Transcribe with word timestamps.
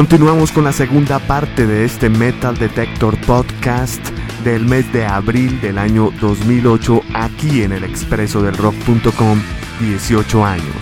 Continuamos 0.00 0.50
con 0.50 0.64
la 0.64 0.72
segunda 0.72 1.18
parte 1.18 1.66
de 1.66 1.84
este 1.84 2.08
Metal 2.08 2.56
Detector 2.56 3.20
Podcast 3.26 4.02
del 4.42 4.64
mes 4.64 4.90
de 4.94 5.04
abril 5.04 5.60
del 5.60 5.76
año 5.76 6.10
2008 6.22 7.02
aquí 7.12 7.64
en 7.64 7.72
el 7.72 7.84
expreso 7.84 8.40
del 8.40 8.56
rock.com 8.56 9.42
18 9.78 10.46
años. 10.46 10.74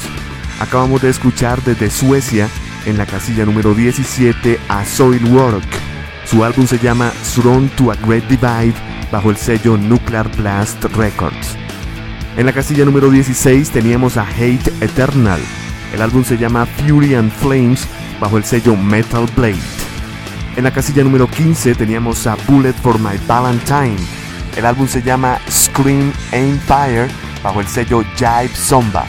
Acabamos 0.60 1.02
de 1.02 1.10
escuchar 1.10 1.60
desde 1.64 1.90
Suecia 1.90 2.48
en 2.86 2.96
la 2.96 3.06
casilla 3.06 3.44
número 3.44 3.74
17 3.74 4.60
a 4.68 4.84
Soilwork. 4.84 5.66
Su 6.24 6.44
álbum 6.44 6.68
se 6.68 6.78
llama 6.78 7.10
Thrown 7.34 7.70
to 7.70 7.90
a 7.90 7.96
Great 7.96 8.28
Divide 8.28 8.74
bajo 9.10 9.30
el 9.30 9.36
sello 9.36 9.76
Nuclear 9.76 10.30
Blast 10.36 10.84
Records. 10.94 11.56
En 12.36 12.46
la 12.46 12.52
casilla 12.52 12.84
número 12.84 13.10
16 13.10 13.70
teníamos 13.70 14.16
a 14.16 14.22
Hate 14.22 14.72
Eternal. 14.80 15.40
El 15.92 16.02
álbum 16.02 16.22
se 16.22 16.38
llama 16.38 16.66
Fury 16.66 17.16
and 17.16 17.32
Flames 17.32 17.88
bajo 18.20 18.38
el 18.38 18.44
sello 18.44 18.76
Metal 18.76 19.26
Blade. 19.36 19.58
En 20.56 20.64
la 20.64 20.72
casilla 20.72 21.04
número 21.04 21.28
15 21.28 21.74
teníamos 21.74 22.26
a 22.26 22.36
Bullet 22.46 22.72
for 22.72 22.98
My 22.98 23.18
Valentine. 23.26 23.96
El 24.56 24.66
álbum 24.66 24.88
se 24.88 25.02
llama 25.02 25.38
Scream 25.48 26.12
Empire 26.32 27.08
bajo 27.42 27.60
el 27.60 27.68
sello 27.68 28.02
Jive 28.16 28.50
Zomba. 28.54 29.06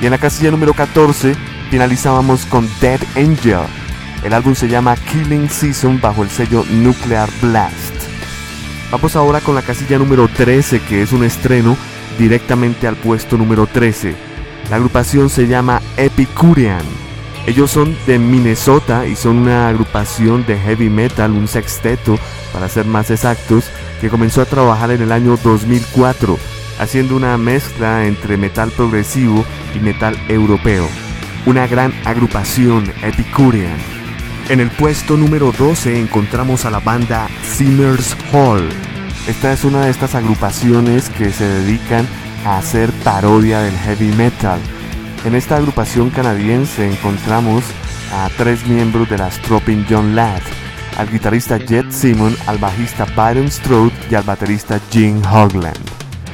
Y 0.00 0.04
en 0.04 0.12
la 0.12 0.18
casilla 0.18 0.50
número 0.50 0.74
14 0.74 1.34
finalizábamos 1.70 2.46
con 2.46 2.68
Dead 2.80 3.00
Angel. 3.16 3.66
El 4.22 4.32
álbum 4.32 4.54
se 4.54 4.68
llama 4.68 4.96
Killing 4.96 5.48
Season 5.48 6.00
bajo 6.00 6.22
el 6.22 6.30
sello 6.30 6.64
Nuclear 6.70 7.28
Blast. 7.42 7.94
Vamos 8.90 9.16
ahora 9.16 9.40
con 9.40 9.54
la 9.54 9.62
casilla 9.62 9.98
número 9.98 10.28
13 10.28 10.80
que 10.80 11.02
es 11.02 11.12
un 11.12 11.24
estreno 11.24 11.76
directamente 12.18 12.86
al 12.86 12.96
puesto 12.96 13.36
número 13.36 13.66
13. 13.66 14.14
La 14.70 14.76
agrupación 14.76 15.30
se 15.30 15.46
llama 15.46 15.82
Epicurean. 15.96 17.05
Ellos 17.46 17.70
son 17.70 17.96
de 18.08 18.18
Minnesota 18.18 19.06
y 19.06 19.14
son 19.14 19.38
una 19.38 19.68
agrupación 19.68 20.44
de 20.46 20.58
heavy 20.58 20.90
metal, 20.90 21.30
un 21.30 21.46
sexteto 21.46 22.18
para 22.52 22.68
ser 22.68 22.86
más 22.86 23.12
exactos, 23.12 23.70
que 24.00 24.08
comenzó 24.08 24.42
a 24.42 24.46
trabajar 24.46 24.90
en 24.90 25.00
el 25.00 25.12
año 25.12 25.36
2004, 25.36 26.36
haciendo 26.80 27.14
una 27.14 27.38
mezcla 27.38 28.04
entre 28.04 28.36
metal 28.36 28.72
progresivo 28.72 29.44
y 29.76 29.78
metal 29.78 30.18
europeo. 30.28 30.88
Una 31.46 31.68
gran 31.68 31.94
agrupación 32.04 32.92
Epicurean. 33.04 33.78
En 34.48 34.58
el 34.58 34.70
puesto 34.70 35.16
número 35.16 35.52
12 35.52 36.00
encontramos 36.00 36.64
a 36.64 36.70
la 36.70 36.80
banda 36.80 37.28
Simmers 37.44 38.16
Hall. 38.32 38.68
Esta 39.28 39.52
es 39.52 39.62
una 39.62 39.84
de 39.84 39.92
estas 39.92 40.16
agrupaciones 40.16 41.08
que 41.10 41.30
se 41.30 41.44
dedican 41.44 42.08
a 42.44 42.58
hacer 42.58 42.90
parodia 43.04 43.60
del 43.60 43.76
heavy 43.76 44.10
metal 44.16 44.60
en 45.26 45.34
esta 45.34 45.56
agrupación 45.56 46.10
canadiense 46.10 46.88
encontramos 46.88 47.64
a 48.12 48.30
tres 48.36 48.64
miembros 48.68 49.10
de 49.10 49.18
la 49.18 49.28
Stroping 49.28 49.84
John 49.90 50.14
Ladd, 50.14 50.40
al 50.96 51.10
guitarrista 51.10 51.58
Jet 51.58 51.90
Simon, 51.90 52.36
al 52.46 52.58
bajista 52.58 53.04
Byron 53.16 53.50
Strode 53.50 53.92
y 54.08 54.14
al 54.14 54.22
baterista 54.22 54.80
Jim 54.90 55.20
Hogland. 55.24 55.80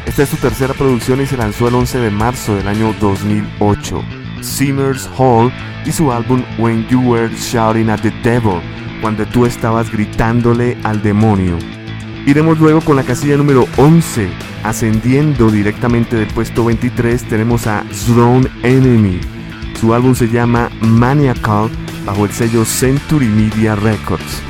Esta 0.04 0.24
es 0.24 0.28
su 0.28 0.36
tercera 0.36 0.74
producción 0.74 1.22
y 1.22 1.26
se 1.26 1.38
lanzó 1.38 1.68
el 1.68 1.74
11 1.74 2.00
de 2.00 2.10
marzo 2.10 2.54
del 2.54 2.68
año 2.68 2.94
2008. 3.00 4.04
Simmers 4.42 5.08
Hall 5.16 5.50
y 5.86 5.92
su 5.92 6.12
álbum 6.12 6.44
When 6.58 6.86
You 6.88 7.00
Were 7.00 7.34
Shouting 7.34 7.88
at 7.88 8.00
the 8.00 8.12
Devil, 8.22 8.60
cuando 9.00 9.24
tú 9.24 9.46
estabas 9.46 9.90
gritándole 9.90 10.76
al 10.84 11.02
demonio. 11.02 11.56
Iremos 12.24 12.60
luego 12.60 12.80
con 12.80 12.94
la 12.94 13.02
casilla 13.02 13.36
número 13.36 13.66
11. 13.76 14.28
Ascendiendo 14.62 15.50
directamente 15.50 16.14
del 16.16 16.28
puesto 16.28 16.64
23 16.64 17.24
tenemos 17.24 17.66
a 17.66 17.84
Throne 18.06 18.48
Enemy. 18.62 19.20
Su 19.80 19.92
álbum 19.92 20.14
se 20.14 20.28
llama 20.28 20.70
Maniacal 20.80 21.68
bajo 22.06 22.24
el 22.24 22.30
sello 22.30 22.64
Century 22.64 23.26
Media 23.26 23.74
Records. 23.74 24.40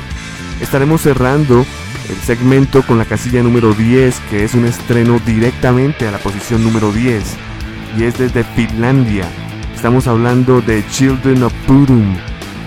Estaremos 0.61 1.01
cerrando 1.01 1.65
el 2.09 2.15
segmento 2.17 2.83
con 2.83 2.99
la 2.99 3.05
casilla 3.05 3.41
número 3.41 3.73
10 3.73 4.19
que 4.29 4.43
es 4.43 4.53
un 4.53 4.65
estreno 4.65 5.19
directamente 5.25 6.07
a 6.07 6.11
la 6.11 6.19
posición 6.19 6.63
número 6.63 6.91
10 6.91 7.23
y 7.97 8.03
es 8.03 8.19
desde 8.19 8.43
Finlandia. 8.43 9.27
Estamos 9.75 10.05
hablando 10.05 10.61
de 10.61 10.85
Children 10.91 11.41
of 11.41 11.53
Purum. 11.65 12.15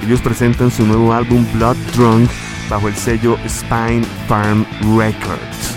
Ellos 0.05 0.21
presentan 0.21 0.73
su 0.73 0.85
nuevo 0.85 1.13
álbum 1.13 1.47
Blood 1.55 1.77
Drunk 1.95 2.29
bajo 2.69 2.89
el 2.89 2.97
sello 2.97 3.39
Spine 3.49 4.05
Farm 4.29 4.67
Records. 4.97 5.77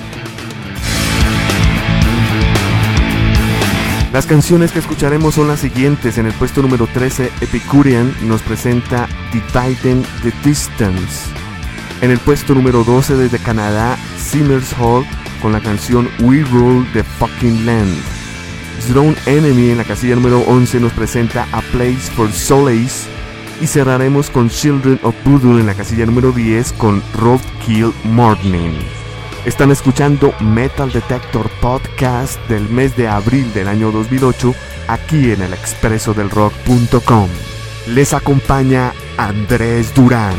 Las 4.11 4.25
canciones 4.25 4.71
que 4.71 4.79
escucharemos 4.79 5.35
son 5.35 5.47
las 5.47 5.59
siguientes. 5.59 6.17
En 6.17 6.25
el 6.25 6.33
puesto 6.33 6.63
número 6.63 6.87
13, 6.87 7.31
Epicurean 7.41 8.11
nos 8.23 8.41
presenta 8.41 9.07
Dividing 9.31 10.03
the 10.23 10.33
Distance. 10.43 11.29
En 12.01 12.09
el 12.09 12.17
puesto 12.17 12.55
número 12.55 12.83
12 12.83 13.15
desde 13.17 13.37
Canadá, 13.37 13.97
Simmers 14.17 14.73
Hall 14.79 15.05
con 15.41 15.51
la 15.51 15.59
canción 15.59 16.09
We 16.19 16.43
Rule 16.43 16.87
the 16.93 17.03
Fucking 17.03 17.65
Land. 17.65 17.95
Throne 18.87 19.15
Enemy 19.27 19.71
en 19.71 19.77
la 19.77 19.83
casilla 19.83 20.15
número 20.15 20.39
11 20.39 20.79
nos 20.79 20.93
presenta 20.93 21.47
A 21.51 21.61
Place 21.61 22.09
for 22.15 22.31
Solace 22.31 23.18
y 23.61 23.67
cerraremos 23.67 24.29
con 24.29 24.49
Children 24.49 24.99
of 25.03 25.15
Voodoo 25.25 25.59
en 25.59 25.65
la 25.65 25.73
casilla 25.73 26.05
número 26.05 26.31
10 26.31 26.73
con 26.73 27.03
Roadkill 27.13 27.93
Morning. 28.03 28.77
Están 29.45 29.71
escuchando 29.71 30.33
Metal 30.41 30.91
Detector 30.91 31.49
Podcast 31.61 32.39
del 32.49 32.67
mes 32.69 32.95
de 32.95 33.07
abril 33.07 33.51
del 33.53 33.67
año 33.67 33.91
2008 33.91 34.53
aquí 34.87 35.31
en 35.31 35.41
el 35.41 35.53
expreso 35.53 36.13
del 36.13 36.29
rock.com. 36.29 37.29
Les 37.87 38.13
acompaña 38.13 38.93
Andrés 39.17 39.93
Durán. 39.93 40.35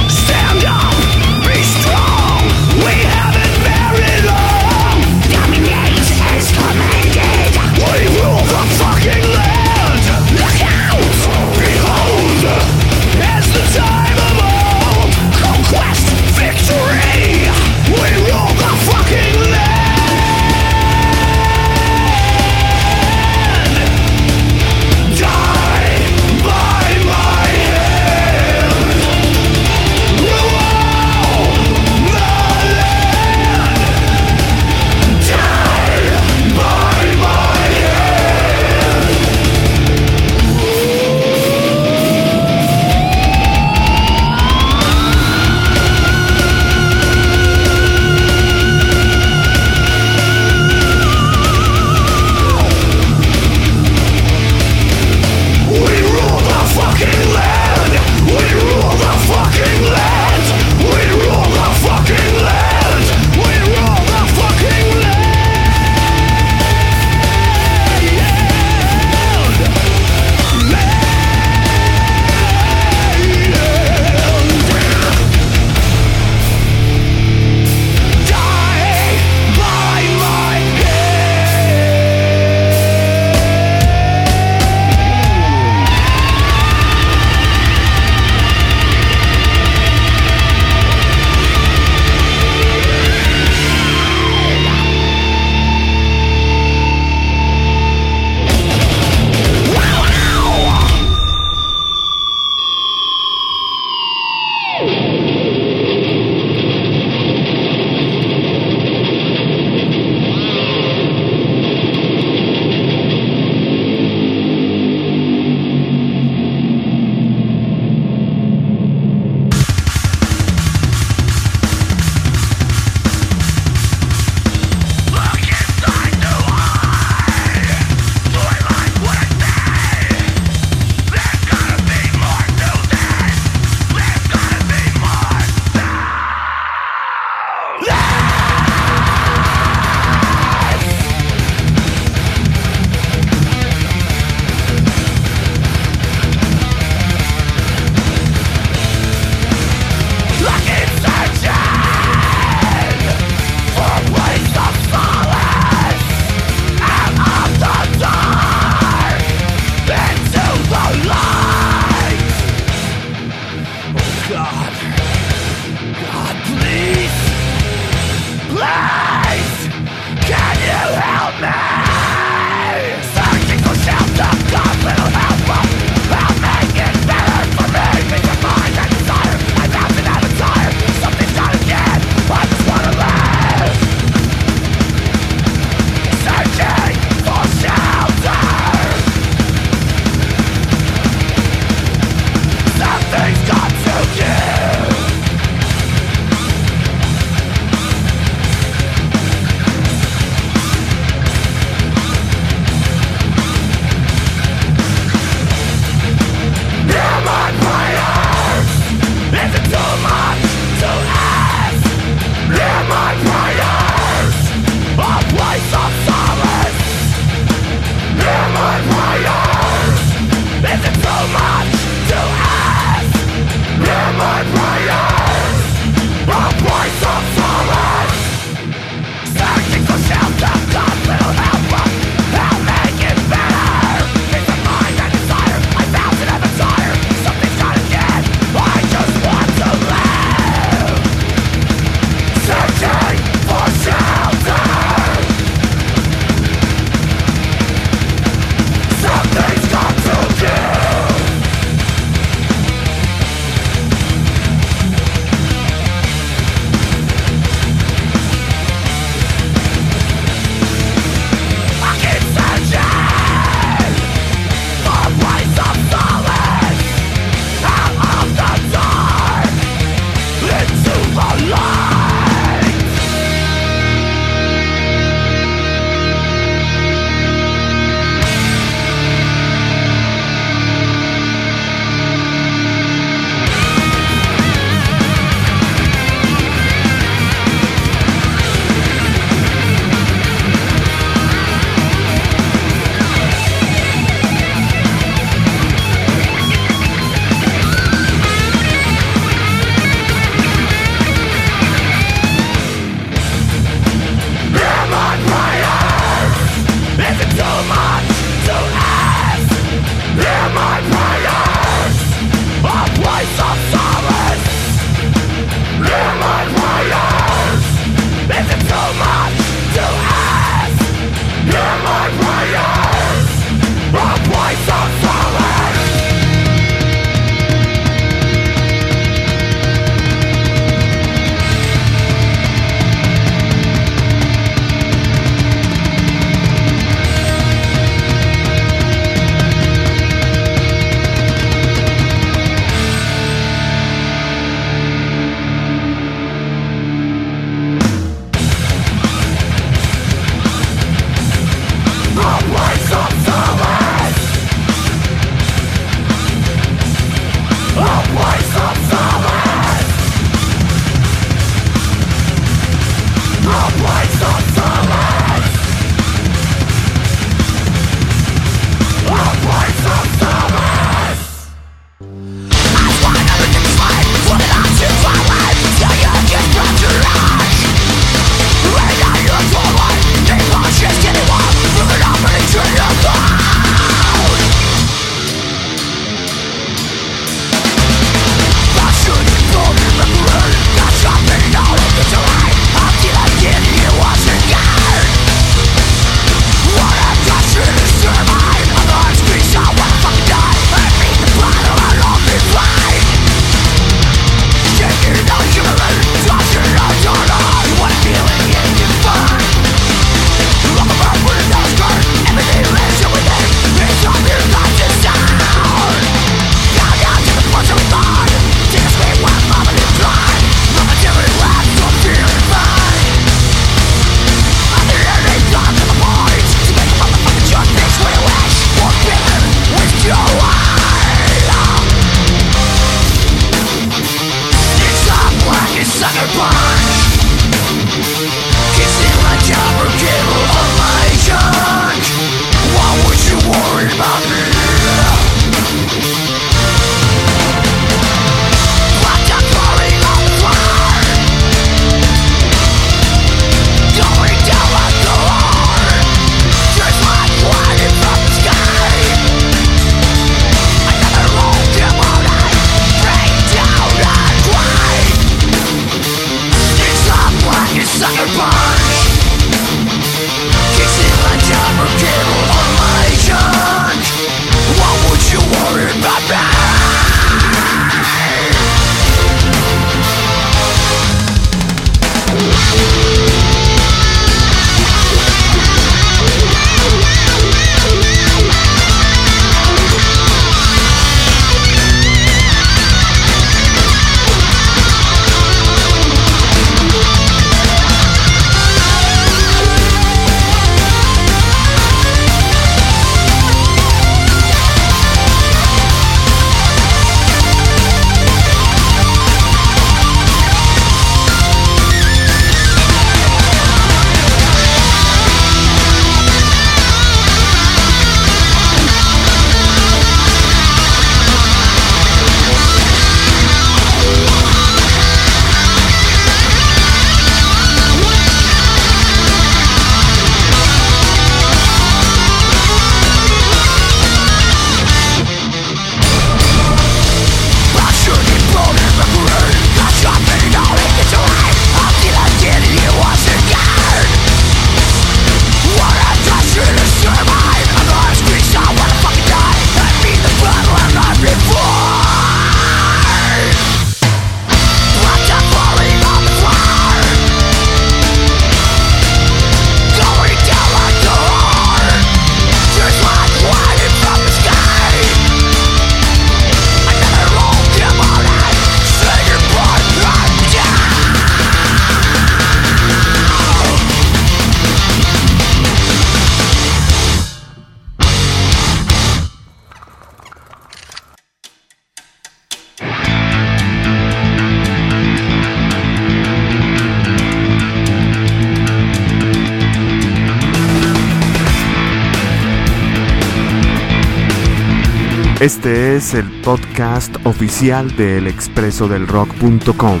Este 595.44 595.94
es 595.94 596.14
el 596.14 596.24
podcast 596.40 597.14
oficial 597.24 597.94
del 597.96 598.28
expreso 598.28 598.88
del 598.88 599.06
rock.com. 599.06 600.00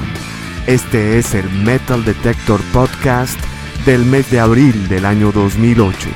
Este 0.66 1.18
es 1.18 1.34
el 1.34 1.46
Metal 1.50 2.02
Detector 2.02 2.62
Podcast 2.72 3.38
del 3.84 4.06
mes 4.06 4.30
de 4.30 4.40
abril 4.40 4.88
del 4.88 5.04
año 5.04 5.32
2008. 5.32 6.08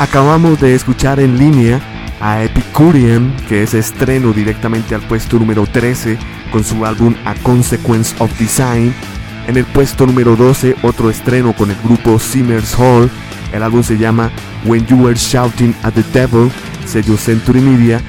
Acabamos 0.00 0.60
de 0.60 0.74
escuchar 0.74 1.18
en 1.18 1.38
línea 1.38 1.80
a 2.20 2.44
Epicurean, 2.44 3.34
que 3.48 3.62
es 3.62 3.72
estreno 3.72 4.34
directamente 4.34 4.94
al 4.94 5.00
puesto 5.00 5.38
número 5.38 5.64
13 5.66 6.18
con 6.52 6.62
su 6.62 6.84
álbum 6.84 7.14
A 7.24 7.36
Consequence 7.36 8.14
of 8.18 8.38
Design. 8.38 8.94
En 9.46 9.56
el 9.56 9.64
puesto 9.64 10.04
número 10.04 10.36
12, 10.36 10.76
otro 10.82 11.08
estreno 11.08 11.54
con 11.54 11.70
el 11.70 11.78
grupo 11.82 12.18
Simmers 12.18 12.74
Hall. 12.78 13.10
El 13.52 13.62
álbum 13.62 13.82
se 13.82 13.98
llama 13.98 14.30
When 14.64 14.86
You 14.86 15.04
Were 15.04 15.16
Shouting 15.16 15.74
at 15.82 15.94
the 15.94 16.04
Devil, 16.12 16.50
sello 16.86 17.16
Century 17.16 17.60
Media. 17.60 18.00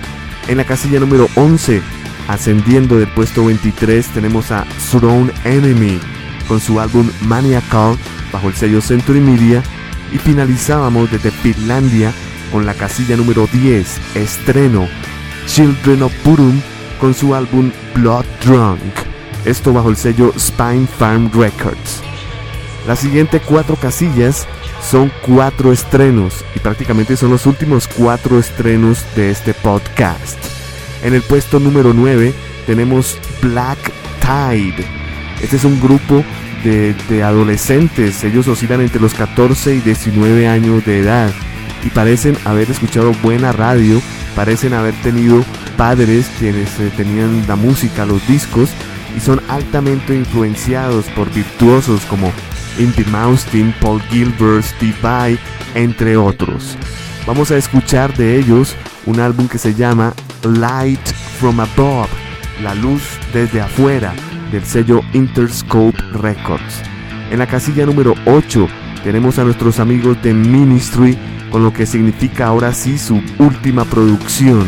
En 0.47 0.57
la 0.57 0.63
casilla 0.63 0.99
número 0.99 1.27
11, 1.35 1.81
ascendiendo 2.27 2.97
del 2.97 3.07
puesto 3.07 3.45
23, 3.45 4.07
tenemos 4.07 4.51
a 4.51 4.65
Throne 4.91 5.31
Enemy 5.45 5.99
con 6.47 6.59
su 6.59 6.79
álbum 6.79 7.09
Maniacal 7.21 7.97
bajo 8.31 8.49
el 8.49 8.55
sello 8.55 8.81
Century 8.81 9.19
Media. 9.19 9.63
Y 10.11 10.17
finalizábamos 10.17 11.09
desde 11.09 11.31
Finlandia 11.31 12.11
con 12.51 12.65
la 12.65 12.73
casilla 12.73 13.15
número 13.15 13.47
10, 13.51 14.15
estreno 14.15 14.87
Children 15.47 16.03
of 16.03 16.13
Purum 16.23 16.61
con 16.99 17.13
su 17.13 17.33
álbum 17.33 17.71
Blood 17.95 18.25
Drunk, 18.45 18.79
esto 19.45 19.73
bajo 19.73 19.89
el 19.89 19.97
sello 19.97 20.33
Spine 20.37 20.87
Farm 20.99 21.31
Records. 21.33 22.01
Las 22.87 22.99
siguientes 22.99 23.41
cuatro 23.41 23.75
casillas 23.75 24.47
son 24.89 25.11
cuatro 25.21 25.71
estrenos 25.71 26.43
y 26.55 26.59
prácticamente 26.59 27.15
son 27.15 27.31
los 27.31 27.45
últimos 27.45 27.87
cuatro 27.87 28.39
estrenos 28.39 29.05
de 29.15 29.31
este 29.31 29.53
podcast. 29.53 30.37
En 31.03 31.13
el 31.13 31.21
puesto 31.21 31.59
número 31.59 31.93
9 31.93 32.33
tenemos 32.65 33.17
Black 33.41 33.91
Tide. 34.21 34.85
Este 35.41 35.55
es 35.55 35.63
un 35.63 35.79
grupo 35.79 36.23
de, 36.63 36.93
de, 37.09 37.23
adolescentes, 37.23 38.23
ellos 38.23 38.47
oscilan 38.47 38.81
entre 38.81 39.01
los 39.01 39.13
14 39.13 39.75
y 39.75 39.79
19 39.79 40.47
años 40.47 40.85
de 40.85 40.99
edad 40.99 41.31
y 41.83 41.89
parecen 41.89 42.37
haber 42.45 42.69
escuchado 42.69 43.13
buena 43.23 43.51
radio, 43.51 43.99
parecen 44.35 44.73
haber 44.73 44.93
tenido 45.01 45.43
padres 45.77 46.29
quienes 46.37 46.79
eh, 46.79 46.91
tenían 46.95 47.47
la 47.47 47.55
música, 47.55 48.05
los 48.05 48.25
discos 48.27 48.69
y 49.17 49.19
son 49.19 49.41
altamente 49.47 50.15
influenciados 50.15 51.05
por 51.15 51.33
virtuosos 51.33 52.01
como 52.05 52.31
Indy 52.81 53.05
Maustin, 53.11 53.73
Paul 53.79 54.01
Gilbert, 54.09 54.63
Steve 54.63 55.37
entre 55.75 56.17
otros. 56.17 56.75
Vamos 57.27 57.51
a 57.51 57.57
escuchar 57.57 58.15
de 58.17 58.39
ellos 58.39 58.75
un 59.05 59.19
álbum 59.19 59.47
que 59.47 59.59
se 59.59 59.75
llama 59.75 60.13
Light 60.43 61.05
from 61.39 61.59
Above, 61.59 62.09
la 62.63 62.73
luz 62.73 63.03
desde 63.33 63.61
afuera, 63.61 64.13
del 64.51 64.65
sello 64.65 65.01
Interscope 65.13 65.97
Records. 66.13 66.81
En 67.29 67.37
la 67.37 67.45
casilla 67.45 67.85
número 67.85 68.15
8 68.25 68.67
tenemos 69.03 69.37
a 69.37 69.43
nuestros 69.43 69.79
amigos 69.79 70.19
de 70.23 70.33
Ministry 70.33 71.15
con 71.51 71.63
lo 71.63 71.71
que 71.71 71.85
significa 71.85 72.47
ahora 72.47 72.73
sí 72.73 72.97
su 72.97 73.21
última 73.37 73.85
producción. 73.85 74.65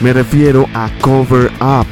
Me 0.00 0.12
refiero 0.12 0.68
a 0.72 0.88
Cover 1.00 1.50
Up, 1.60 1.88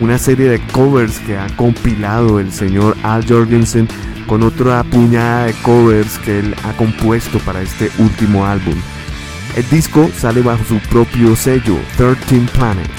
una 0.00 0.16
serie 0.16 0.48
de 0.48 0.60
covers 0.72 1.18
que 1.20 1.36
ha 1.36 1.46
compilado 1.56 2.40
el 2.40 2.50
señor 2.52 2.96
Al 3.02 3.28
Jorgensen 3.28 3.86
con 4.28 4.42
otra 4.44 4.84
puñada 4.84 5.46
de 5.46 5.54
covers 5.54 6.18
que 6.18 6.38
él 6.38 6.54
ha 6.62 6.72
compuesto 6.74 7.38
para 7.40 7.62
este 7.62 7.90
último 7.98 8.46
álbum. 8.46 8.74
El 9.56 9.68
disco 9.70 10.08
sale 10.16 10.42
bajo 10.42 10.62
su 10.64 10.78
propio 10.90 11.34
sello, 11.34 11.76
13 11.96 12.46
Planet. 12.52 12.90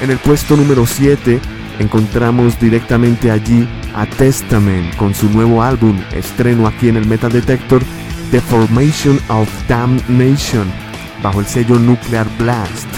En 0.00 0.10
el 0.10 0.18
puesto 0.18 0.56
número 0.56 0.86
7 0.86 1.38
encontramos 1.78 2.58
directamente 2.58 3.30
allí 3.30 3.68
a 3.94 4.06
Testament 4.06 4.96
con 4.96 5.14
su 5.14 5.30
nuevo 5.30 5.62
álbum, 5.62 5.96
estreno 6.12 6.66
aquí 6.66 6.88
en 6.88 6.96
el 6.96 7.06
Metal 7.06 7.30
Detector, 7.30 7.82
The 8.30 8.40
Formation 8.40 9.20
of 9.28 9.48
Damnation, 9.68 10.66
bajo 11.22 11.40
el 11.40 11.46
sello 11.46 11.78
Nuclear 11.78 12.26
Blast. 12.38 12.88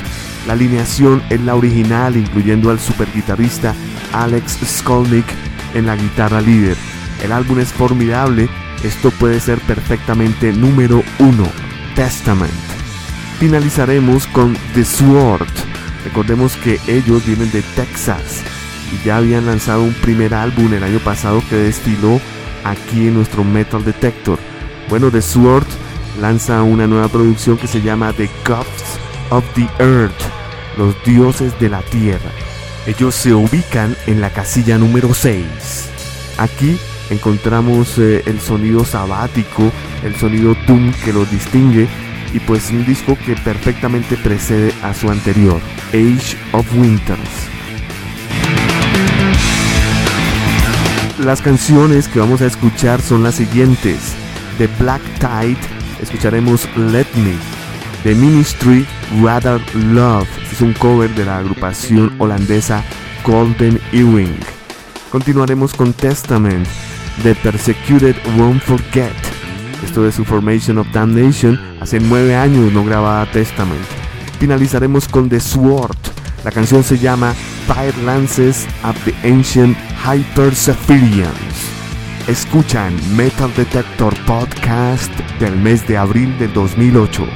La 0.46 0.54
alineación 0.54 1.22
es 1.28 1.40
la 1.42 1.56
original, 1.56 2.16
incluyendo 2.16 2.70
al 2.70 2.78
super 2.78 3.08
guitarrista 3.12 3.74
Alex 4.12 4.58
Skolnick 4.64 5.26
en 5.74 5.86
la 5.86 5.96
guitarra 5.96 6.40
líder. 6.40 6.76
El 7.22 7.33
álbum 7.33 7.59
es 7.59 7.72
formidable, 7.72 8.48
esto 8.83 9.11
puede 9.11 9.40
ser 9.40 9.59
perfectamente 9.61 10.52
número 10.52 11.02
uno, 11.18 11.48
Testament. 11.94 12.52
Finalizaremos 13.38 14.26
con 14.28 14.57
The 14.74 14.85
Sword. 14.85 15.48
Recordemos 16.04 16.57
que 16.57 16.81
ellos 16.87 17.26
vienen 17.26 17.50
de 17.50 17.62
Texas 17.74 18.42
y 18.92 19.07
ya 19.07 19.18
habían 19.18 19.46
lanzado 19.46 19.83
un 19.83 19.94
primer 19.94 20.35
álbum 20.35 20.72
el 20.72 20.83
año 20.83 20.98
pasado 21.00 21.42
que 21.48 21.57
desfiló 21.57 22.20
aquí 22.64 23.09
en 23.09 23.14
nuestro 23.14 23.44
Metal 23.44 23.85
Detector. 23.85 24.38
Bueno, 24.88 25.11
The 25.11 25.22
Sword 25.22 25.66
lanza 26.20 26.62
una 26.62 26.87
nueva 26.87 27.09
producción 27.09 27.59
que 27.59 27.66
se 27.66 27.83
llama 27.83 28.12
The 28.12 28.28
Gods 28.46 28.98
of 29.31 29.44
the 29.54 29.68
Earth, 29.78 30.20
los 30.76 30.94
dioses 31.04 31.59
de 31.61 31.68
la 31.68 31.83
tierra. 31.83 32.31
Ellos 32.87 33.14
se 33.14 33.35
ubican 33.35 33.96
en 34.07 34.20
la 34.20 34.31
casilla 34.31 34.78
número 34.78 35.12
6. 35.12 35.44
Aquí 36.38 36.78
encontramos 37.10 37.98
eh, 37.98 38.22
el 38.26 38.40
sonido 38.40 38.84
sabático, 38.84 39.70
el 40.04 40.14
sonido 40.16 40.56
Doom 40.66 40.92
que 41.04 41.12
los 41.12 41.30
distingue 41.30 41.88
y 42.32 42.40
pues 42.40 42.70
un 42.70 42.84
disco 42.84 43.16
que 43.24 43.34
perfectamente 43.36 44.16
precede 44.16 44.72
a 44.82 44.94
su 44.94 45.10
anterior, 45.10 45.60
Age 45.88 46.36
of 46.52 46.66
Winters. 46.74 47.48
Las 51.24 51.42
canciones 51.42 52.06
que 52.06 52.20
vamos 52.20 52.42
a 52.42 52.46
escuchar 52.46 53.02
son 53.02 53.24
las 53.24 53.34
siguientes. 53.34 54.14
De 54.58 54.68
Black 54.78 55.02
Tide 55.18 55.58
escucharemos 56.00 56.68
Let 56.76 57.06
Me. 57.16 57.34
The 58.04 58.14
Ministry 58.14 58.86
Rather 59.20 59.60
Love 59.74 60.28
es 60.52 60.60
un 60.60 60.72
cover 60.74 61.12
de 61.16 61.24
la 61.24 61.38
agrupación 61.38 62.14
holandesa 62.18 62.84
Golden 63.24 63.80
Earring. 63.92 64.36
Continuaremos 65.10 65.74
con 65.74 65.92
Testament. 65.92 66.66
The 67.22 67.35
Persecuted 67.37 68.16
Won't 68.37 68.62
Forget. 68.62 69.12
Esto 69.85 70.02
de 70.02 70.12
su 70.12 70.24
Formation 70.24 70.78
of 70.78 70.87
Damnation. 70.92 71.59
Hace 71.81 72.00
nueve 72.00 72.37
años 72.37 72.72
no 72.72 72.85
grababa 72.85 73.31
Testament. 73.31 73.81
Finalizaremos 74.38 75.09
con 75.09 75.28
The 75.28 75.40
Sword. 75.40 75.96
La 76.44 76.50
canción 76.50 76.85
se 76.85 76.98
llama 76.98 77.35
Fire 77.66 77.96
Lances 77.98 78.66
of 78.85 78.96
the 79.04 79.14
Ancient 79.28 79.76
Hyper 80.04 80.54
Escuchan 82.28 82.94
Metal 83.16 83.52
Detector 83.57 84.14
Podcast 84.24 85.12
del 85.40 85.57
mes 85.57 85.87
de 85.88 85.96
abril 85.96 86.38
del 86.38 86.52
2008. 86.52 87.26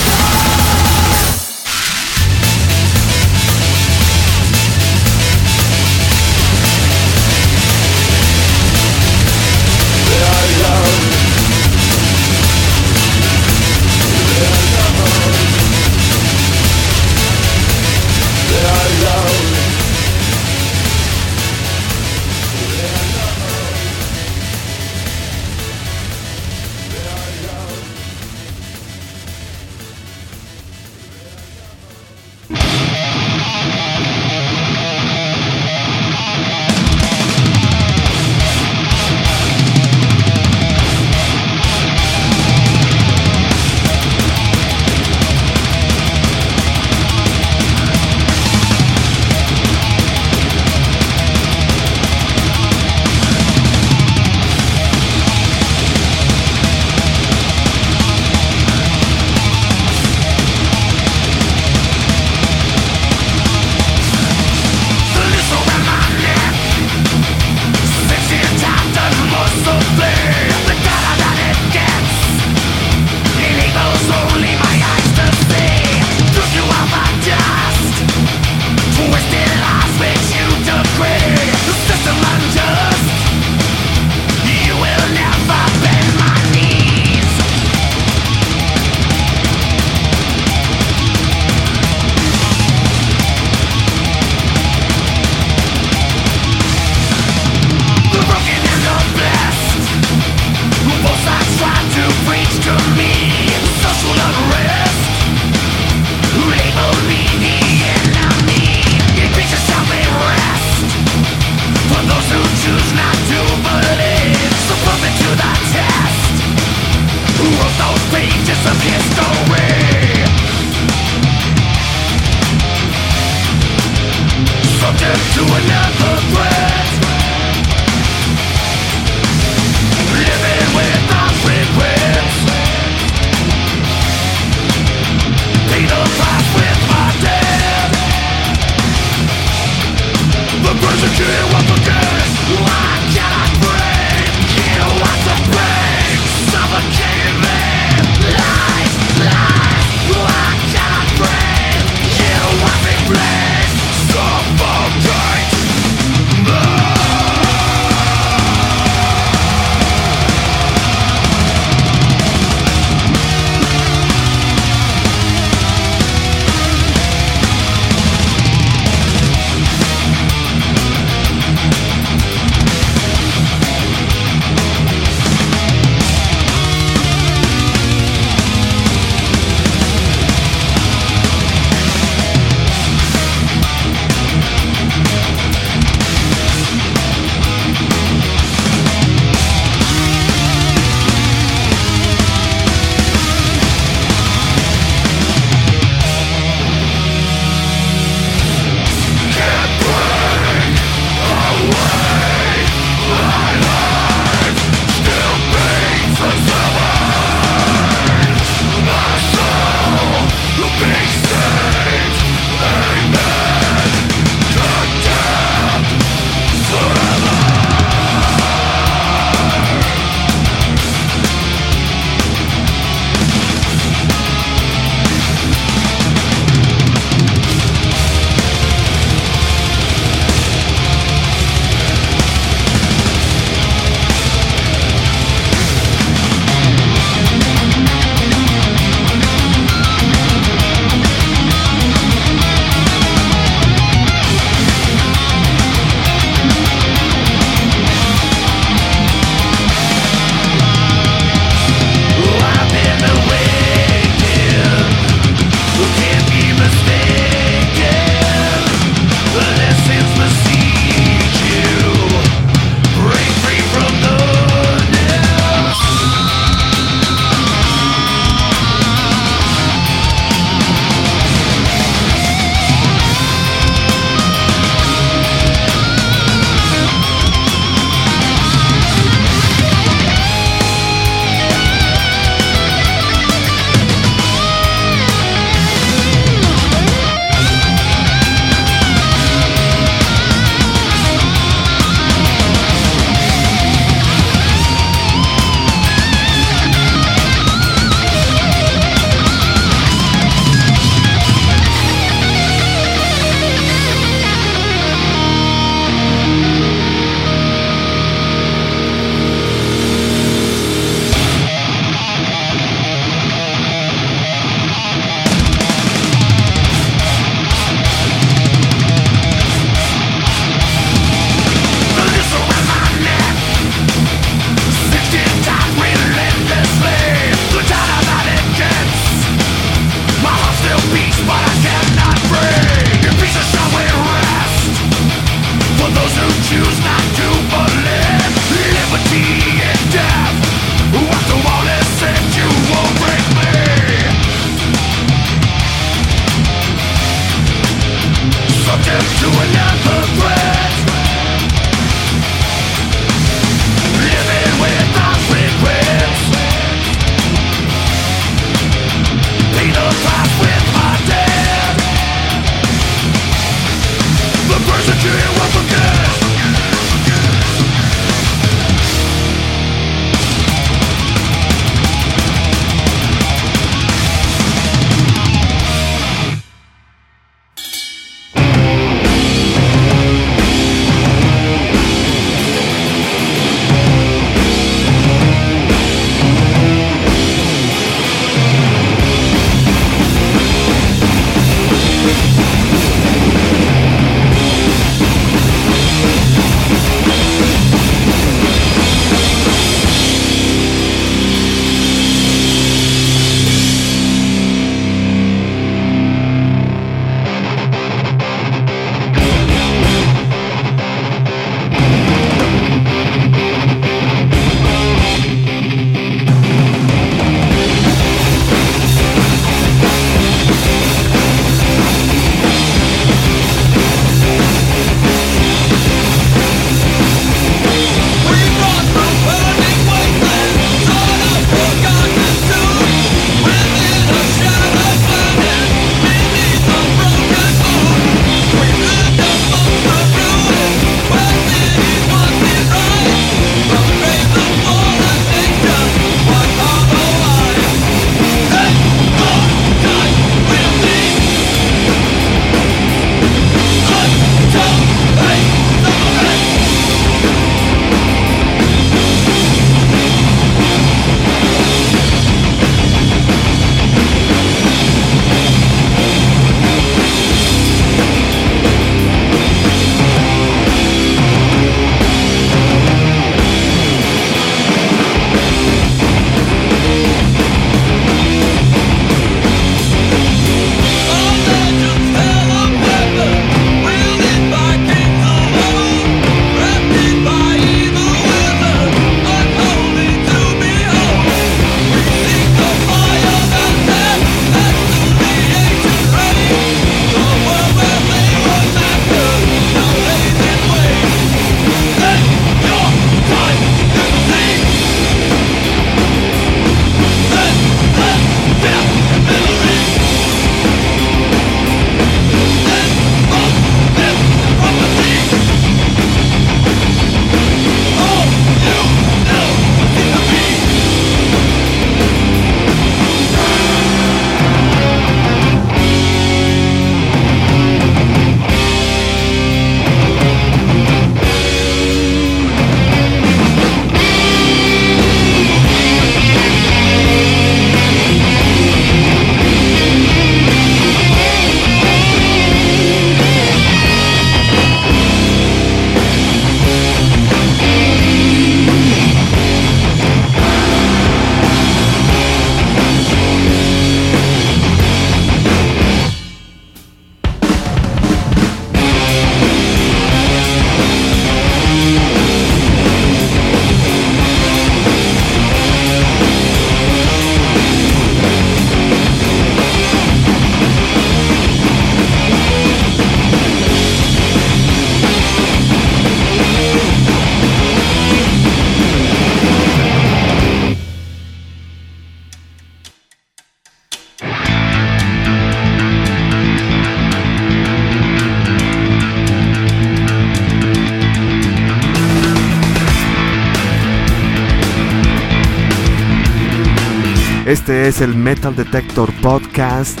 Este 597.68 597.86
es 597.86 598.00
el 598.00 598.14
Metal 598.14 598.56
Detector 598.56 599.12
Podcast 599.20 600.00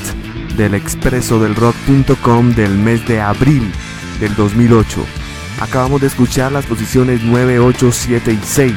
del 0.56 0.72
expreso 0.72 1.38
del 1.38 1.54
rock.com 1.54 2.54
del 2.54 2.70
mes 2.70 3.06
de 3.06 3.20
abril 3.20 3.70
del 4.18 4.34
2008. 4.36 5.04
Acabamos 5.60 6.00
de 6.00 6.06
escuchar 6.06 6.50
las 6.50 6.64
posiciones 6.64 7.20
9, 7.22 7.58
8, 7.58 7.92
7 7.92 8.32
y 8.32 8.40
6. 8.42 8.72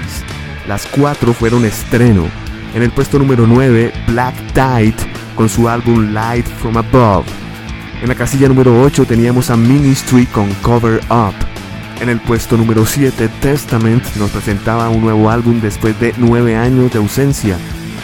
Las 0.67 0.85
cuatro 0.87 1.31
fueron 1.31 1.63
estreno. 1.63 2.25
En 2.75 2.83
el 2.83 2.91
puesto 2.91 3.17
número 3.17 3.47
9, 3.47 3.93
Black 4.07 4.35
Tide 4.51 5.09
con 5.37 5.47
su 5.47 5.69
álbum 5.69 6.11
Light 6.11 6.45
from 6.45 6.75
Above. 6.75 7.25
En 8.01 8.09
la 8.09 8.15
casilla 8.15 8.49
número 8.49 8.81
8 8.81 9.05
teníamos 9.05 9.49
a 9.51 9.55
Ministry 9.55 10.25
con 10.25 10.53
Cover 10.55 10.99
Up. 11.09 11.35
En 12.01 12.09
el 12.09 12.19
puesto 12.19 12.57
número 12.57 12.85
7, 12.85 13.29
Testament 13.39 14.03
nos 14.17 14.31
presentaba 14.31 14.89
un 14.89 14.99
nuevo 14.99 15.29
álbum 15.29 15.61
después 15.61 15.97
de 16.01 16.13
9 16.17 16.57
años 16.57 16.91
de 16.91 16.99
ausencia. 16.99 17.57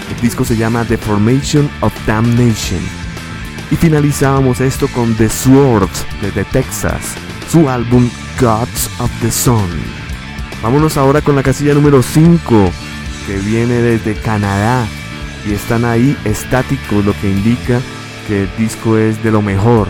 El 0.10 0.22
disco 0.22 0.46
se 0.46 0.56
llama 0.56 0.86
The 0.86 0.98
Formation 0.98 1.70
of 1.82 1.94
Damnation. 2.06 2.80
Y 3.70 3.76
finalizábamos 3.76 4.62
esto 4.62 4.88
con 4.90 5.14
The 5.16 5.30
Sword 5.30 5.90
desde 6.22 6.46
Texas, 6.46 7.16
su 7.52 7.70
álbum 7.70 8.10
Gods 8.40 8.90
of 9.00 9.12
the 9.22 9.30
Sun. 9.32 9.68
Vámonos 10.64 10.98
ahora 10.98 11.22
con 11.22 11.36
la 11.36 11.44
casilla 11.44 11.74
número 11.74 12.02
5, 12.02 12.72
que 13.28 13.38
viene 13.40 13.76
desde 13.76 14.16
Canadá. 14.16 14.88
Y 15.46 15.54
están 15.54 15.86
ahí 15.86 16.18
estáticos, 16.24 17.06
lo 17.06 17.14
que 17.20 17.30
indica 17.30 17.80
que 18.28 18.44
el 18.44 18.50
disco 18.58 18.98
es 18.98 19.22
de 19.24 19.32
lo 19.32 19.42
mejor. 19.42 19.88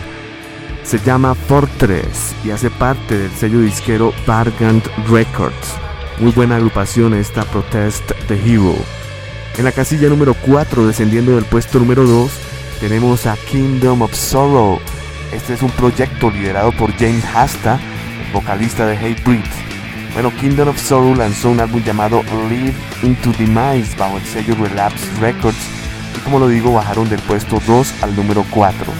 Se 0.82 0.98
llama 0.98 1.34
Fortress 1.34 2.34
y 2.44 2.50
hace 2.50 2.70
parte 2.70 3.18
del 3.18 3.30
sello 3.30 3.60
disquero 3.60 4.12
Bargant 4.26 4.86
Records. 5.08 5.74
Muy 6.18 6.32
buena 6.32 6.56
agrupación 6.56 7.14
esta 7.14 7.44
Protest 7.44 8.10
the 8.26 8.34
Hero. 8.34 8.76
En 9.58 9.64
la 9.64 9.72
casilla 9.72 10.08
número 10.08 10.34
4, 10.34 10.86
descendiendo 10.86 11.34
del 11.34 11.44
puesto 11.44 11.80
número 11.80 12.06
2, 12.06 12.30
tenemos 12.78 13.26
a 13.26 13.36
Kingdom 13.36 14.02
of 14.02 14.14
Sorrow. 14.14 14.78
Este 15.32 15.54
es 15.54 15.62
un 15.62 15.70
proyecto 15.70 16.30
liderado 16.30 16.70
por 16.70 16.92
James 16.92 17.24
Hasta, 17.34 17.80
vocalista 18.32 18.86
de 18.86 18.96
Hatebreed. 18.96 19.42
Bueno, 20.14 20.32
Kingdom 20.40 20.68
of 20.68 20.80
Sorrow 20.80 21.12
lanzó 21.16 21.50
un 21.50 21.58
álbum 21.58 21.82
llamado 21.82 22.22
Live 22.48 22.76
into 23.02 23.32
Demise 23.32 23.96
bajo 23.98 24.18
el 24.18 24.24
sello 24.26 24.54
Relapse 24.54 25.04
Records 25.20 25.58
y 26.16 26.20
como 26.20 26.38
lo 26.38 26.46
digo 26.46 26.72
bajaron 26.72 27.08
del 27.08 27.20
puesto 27.22 27.60
2 27.66 27.94
al 28.02 28.14
número 28.14 28.44
4. 28.50 28.92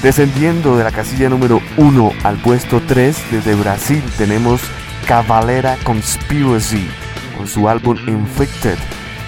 Descendiendo 0.00 0.76
de 0.76 0.84
la 0.84 0.92
casilla 0.92 1.28
número 1.28 1.60
1 1.76 2.12
al 2.22 2.36
puesto 2.36 2.80
3 2.86 3.16
desde 3.32 3.56
Brasil 3.56 4.04
tenemos 4.16 4.60
Cavalera 5.08 5.76
Conspiracy 5.82 6.88
con 7.36 7.48
su 7.48 7.68
álbum 7.68 7.98
Infected. 8.06 8.78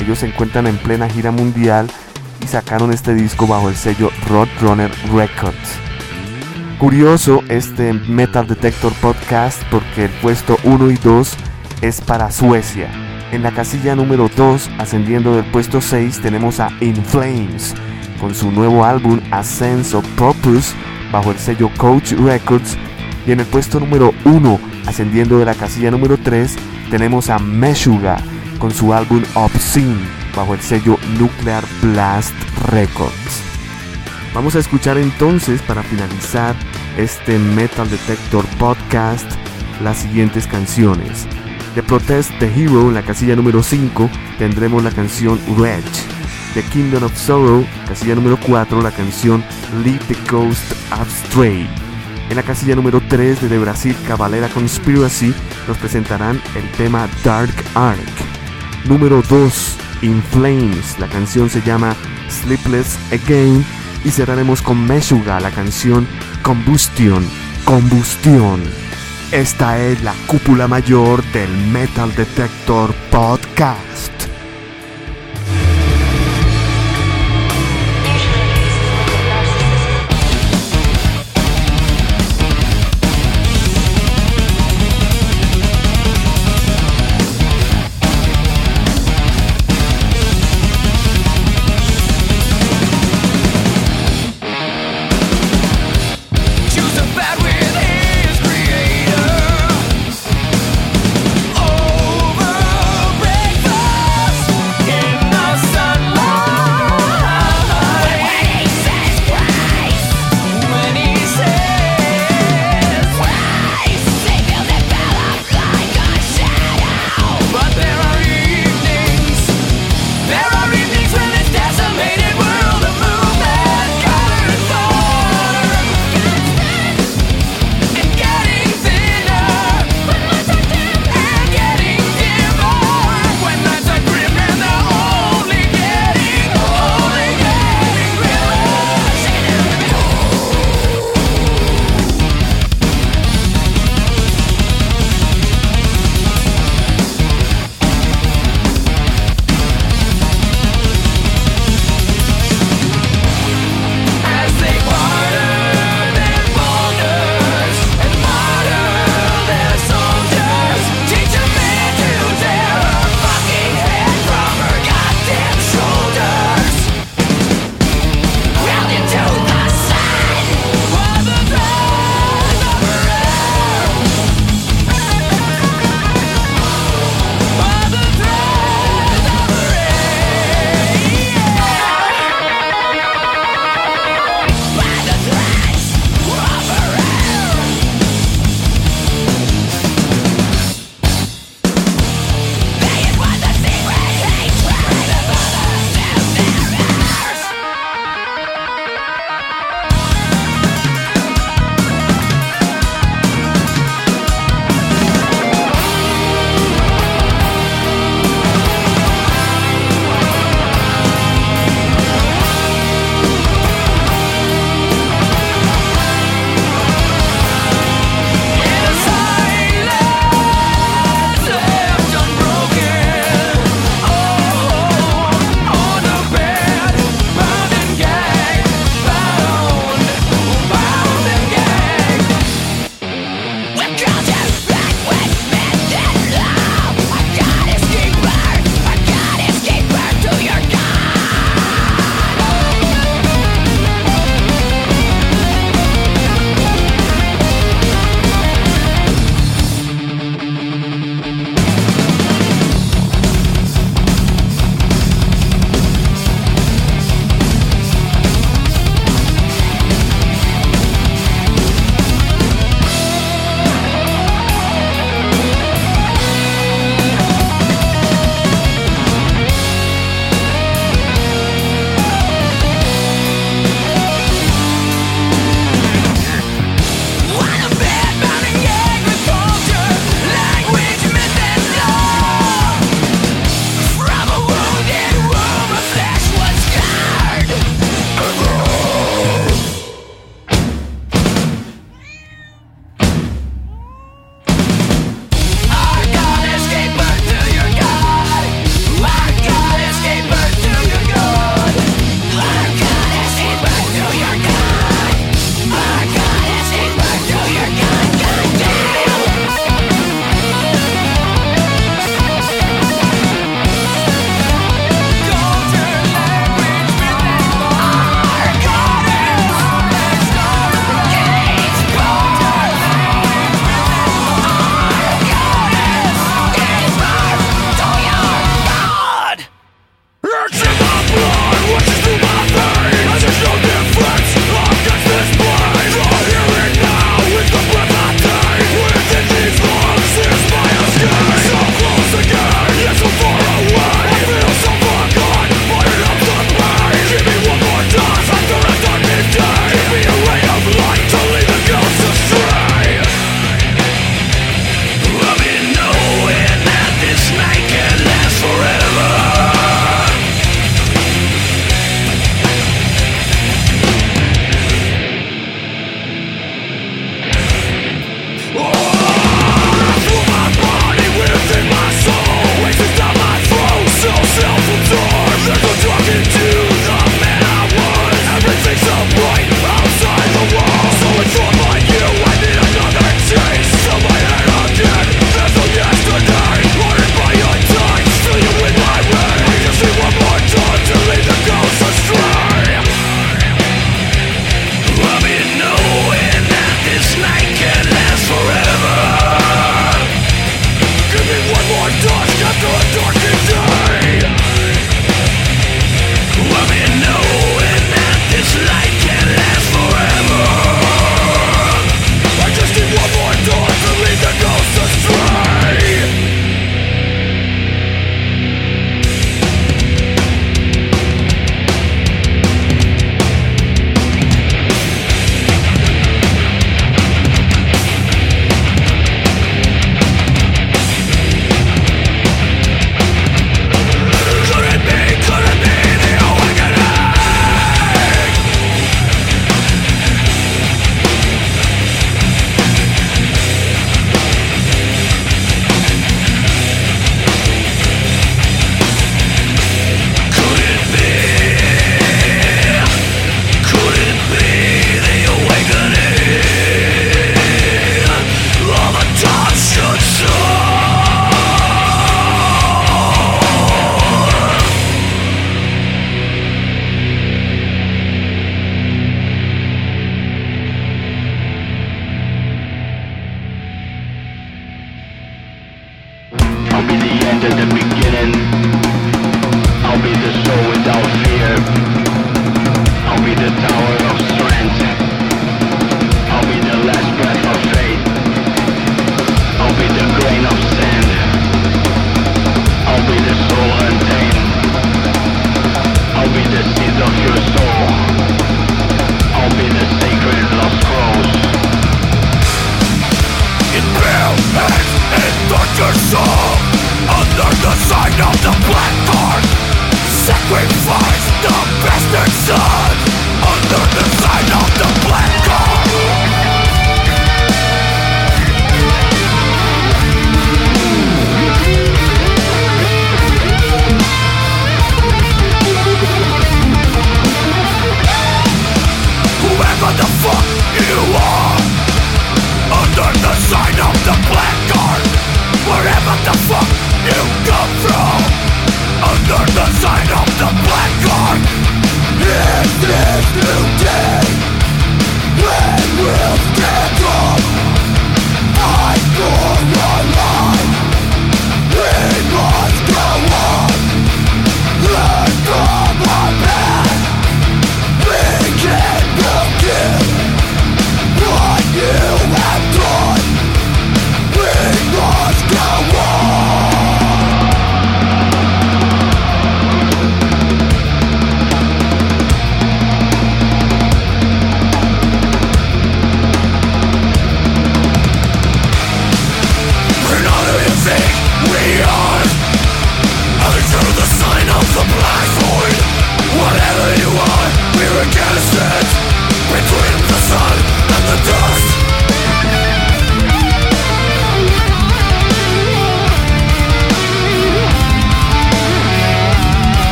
Ellos 0.00 0.18
se 0.18 0.26
encuentran 0.26 0.66
en 0.66 0.78
plena 0.78 1.08
gira 1.08 1.30
mundial 1.30 1.88
y 2.42 2.46
sacaron 2.46 2.92
este 2.92 3.14
disco 3.14 3.46
bajo 3.46 3.68
el 3.68 3.76
sello 3.76 4.10
Roadrunner 4.28 4.90
Records. 5.12 5.78
Curioso 6.78 7.42
este 7.48 7.92
Metal 7.92 8.46
Detector 8.46 8.92
Podcast 8.94 9.60
porque 9.70 10.04
el 10.04 10.10
puesto 10.10 10.56
1 10.62 10.90
y 10.92 10.96
2 10.96 11.36
es 11.82 12.00
para 12.00 12.30
Suecia. 12.30 12.88
En 13.32 13.42
la 13.42 13.50
casilla 13.50 13.94
número 13.94 14.30
2, 14.34 14.70
ascendiendo 14.78 15.34
del 15.34 15.44
puesto 15.46 15.80
6, 15.80 16.20
tenemos 16.22 16.60
a 16.60 16.70
In 16.80 16.96
Flames 17.04 17.74
con 18.20 18.34
su 18.34 18.50
nuevo 18.50 18.84
álbum 18.84 19.20
A 19.30 19.42
Sense 19.42 19.96
of 19.96 20.06
Purpose 20.16 20.74
bajo 21.12 21.32
el 21.32 21.38
sello 21.38 21.70
Coach 21.76 22.12
Records. 22.12 22.76
Y 23.26 23.32
en 23.32 23.40
el 23.40 23.46
puesto 23.46 23.80
número 23.80 24.14
1, 24.24 24.60
ascendiendo 24.86 25.38
de 25.38 25.44
la 25.44 25.54
casilla 25.54 25.90
número 25.90 26.16
3, 26.16 26.56
tenemos 26.90 27.28
a 27.28 27.38
Meshuga 27.38 28.16
con 28.58 28.72
su 28.72 28.92
álbum 28.92 29.22
Obscene 29.34 29.96
bajo 30.34 30.54
el 30.54 30.60
sello 30.60 30.98
Nuclear 31.18 31.64
Blast 31.82 32.34
Records. 32.70 33.42
Vamos 34.34 34.54
a 34.54 34.58
escuchar 34.58 34.98
entonces 34.98 35.62
para 35.62 35.82
finalizar 35.82 36.54
este 36.96 37.38
Metal 37.38 37.88
Detector 37.88 38.44
Podcast 38.58 39.30
las 39.82 39.98
siguientes 39.98 40.46
canciones. 40.46 41.26
De 41.74 41.82
Protest 41.82 42.30
the 42.38 42.46
Hero 42.46 42.88
en 42.88 42.94
la 42.94 43.02
casilla 43.02 43.36
número 43.36 43.62
5 43.62 44.10
tendremos 44.38 44.82
la 44.82 44.90
canción 44.90 45.38
Reg. 45.58 45.84
The 46.54 46.62
Kingdom 46.64 47.04
of 47.04 47.16
Sorrow, 47.16 47.64
casilla 47.86 48.14
número 48.14 48.38
4, 48.44 48.82
la 48.82 48.90
canción 48.90 49.44
Leave 49.84 50.04
the 50.08 50.16
Coast 50.28 50.72
Astray. 50.90 51.68
En 52.30 52.36
la 52.36 52.42
casilla 52.42 52.74
número 52.74 53.00
3 53.08 53.40
de 53.40 53.48
The 53.48 53.58
Brasil 53.58 53.96
Cavalera 54.06 54.48
Conspiracy 54.48 55.32
nos 55.66 55.76
presentarán 55.78 56.40
el 56.56 56.68
tema 56.72 57.08
Dark 57.24 57.54
Ark. 57.74 58.37
Número 58.88 59.20
2, 59.20 59.76
In 60.00 60.22
Flames, 60.22 60.98
la 60.98 61.08
canción 61.08 61.50
se 61.50 61.60
llama 61.60 61.94
Sleepless 62.30 62.98
Again 63.12 63.62
y 64.02 64.10
cerraremos 64.10 64.62
con 64.62 64.86
Meshuga, 64.86 65.40
la 65.40 65.50
canción 65.50 66.08
Combustion, 66.42 67.22
Combustión. 67.66 68.62
Esta 69.30 69.78
es 69.78 70.02
la 70.02 70.14
cúpula 70.26 70.68
mayor 70.68 71.22
del 71.32 71.50
Metal 71.70 72.14
Detector 72.14 72.94
Podcast. 73.10 74.17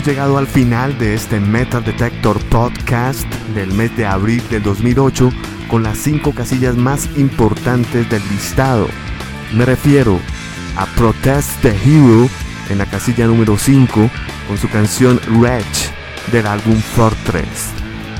Hemos 0.00 0.08
llegado 0.08 0.38
al 0.38 0.46
final 0.46 0.96
de 0.96 1.12
este 1.12 1.38
Metal 1.40 1.84
Detector 1.84 2.42
Podcast 2.46 3.30
del 3.54 3.70
mes 3.74 3.94
de 3.98 4.06
abril 4.06 4.42
del 4.48 4.62
2008 4.62 5.30
con 5.68 5.82
las 5.82 5.98
cinco 5.98 6.32
casillas 6.32 6.74
más 6.74 7.06
importantes 7.18 8.08
del 8.08 8.22
listado. 8.30 8.88
Me 9.52 9.66
refiero 9.66 10.18
a 10.78 10.86
Protest 10.96 11.50
the 11.60 11.68
Hero 11.84 12.30
en 12.70 12.78
la 12.78 12.86
casilla 12.86 13.26
número 13.26 13.58
5 13.58 14.10
con 14.48 14.56
su 14.56 14.70
canción 14.70 15.20
Wretch 15.32 15.90
del 16.32 16.46
álbum 16.46 16.76
Fortress. 16.76 17.68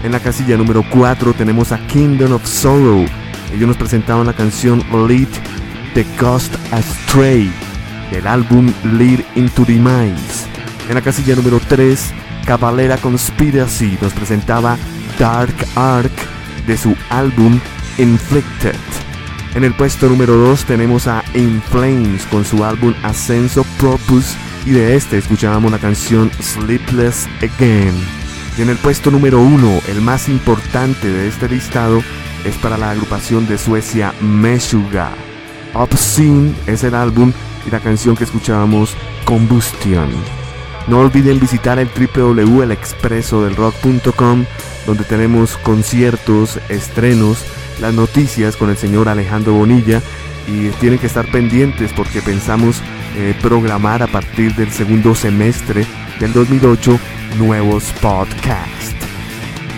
En 0.04 0.12
la 0.12 0.20
casilla 0.20 0.58
número 0.58 0.84
4 0.90 1.32
tenemos 1.32 1.72
a 1.72 1.78
Kingdom 1.86 2.32
of 2.32 2.44
Sorrow. 2.44 3.06
Ellos 3.54 3.68
nos 3.68 3.78
presentaron 3.78 4.26
la 4.26 4.34
canción 4.34 4.84
Lead 5.08 5.28
the 5.94 6.04
Ghost 6.20 6.54
Astray 6.72 7.50
del 8.10 8.26
álbum 8.26 8.70
Lead 8.98 9.20
into 9.34 9.64
the 9.64 9.76
Minds. 9.76 10.49
En 10.90 10.96
la 10.96 11.02
casilla 11.02 11.36
número 11.36 11.60
3, 11.60 12.10
Cavalera 12.44 12.96
Conspiracy 12.96 13.96
nos 14.02 14.12
presentaba 14.12 14.76
Dark 15.20 15.54
Ark 15.76 16.10
de 16.66 16.76
su 16.76 16.96
álbum 17.10 17.60
Inflicted. 17.96 18.74
En 19.54 19.62
el 19.62 19.72
puesto 19.72 20.08
número 20.08 20.34
2 20.34 20.64
tenemos 20.64 21.06
a 21.06 21.22
In 21.34 21.62
Flames 21.62 22.24
con 22.24 22.44
su 22.44 22.64
álbum 22.64 22.92
Ascenso 23.04 23.62
Propus 23.78 24.34
y 24.66 24.72
de 24.72 24.96
este 24.96 25.18
escuchábamos 25.18 25.70
la 25.70 25.78
canción 25.78 26.28
Sleepless 26.40 27.28
Again. 27.36 27.94
Y 28.58 28.62
en 28.62 28.70
el 28.70 28.76
puesto 28.76 29.12
número 29.12 29.40
1, 29.40 29.82
el 29.90 30.00
más 30.00 30.28
importante 30.28 31.06
de 31.06 31.28
este 31.28 31.48
listado, 31.48 32.02
es 32.44 32.56
para 32.56 32.76
la 32.76 32.90
agrupación 32.90 33.46
de 33.46 33.58
Suecia 33.58 34.12
Meshuga. 34.20 35.12
Obscene 35.72 36.52
es 36.66 36.82
el 36.82 36.96
álbum 36.96 37.32
y 37.64 37.70
la 37.70 37.78
canción 37.78 38.16
que 38.16 38.24
escuchábamos 38.24 38.96
Combustion. 39.24 40.39
No 40.88 40.98
olviden 40.98 41.40
visitar 41.40 41.78
el 41.78 41.88
www.elexpresodelrock.com 41.88 44.44
donde 44.86 45.04
tenemos 45.04 45.56
conciertos, 45.58 46.58
estrenos, 46.68 47.44
las 47.80 47.94
noticias 47.94 48.56
con 48.56 48.70
el 48.70 48.76
señor 48.76 49.08
Alejandro 49.08 49.54
Bonilla 49.54 50.02
y 50.48 50.70
tienen 50.80 50.98
que 50.98 51.06
estar 51.06 51.30
pendientes 51.30 51.92
porque 51.92 52.22
pensamos 52.22 52.82
eh, 53.16 53.34
programar 53.40 54.02
a 54.02 54.06
partir 54.06 54.54
del 54.54 54.72
segundo 54.72 55.14
semestre 55.14 55.86
del 56.18 56.32
2008 56.32 56.98
nuevos 57.38 57.92
podcasts. 58.00 58.94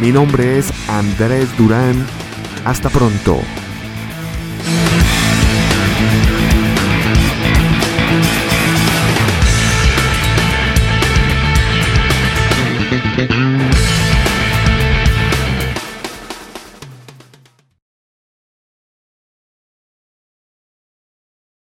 Mi 0.00 0.12
nombre 0.12 0.59
es 0.59 0.72
Andrés 0.88 1.48
Durán. 1.57 2.07
Hasta 2.64 2.90
pronto. 2.90 3.40